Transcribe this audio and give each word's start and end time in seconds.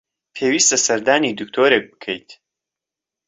پێویستە 0.35 0.77
سەردانی 0.85 1.37
دکتۆرێک 1.39 1.83
بکەیت. 1.91 2.29